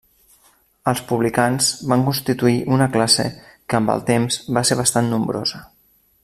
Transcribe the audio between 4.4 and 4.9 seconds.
va ser